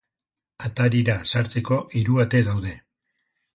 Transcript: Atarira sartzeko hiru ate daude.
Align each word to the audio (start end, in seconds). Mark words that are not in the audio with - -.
Atarira 0.67 1.17
sartzeko 1.33 1.79
hiru 2.01 2.19
ate 2.25 2.43
daude. 2.51 2.75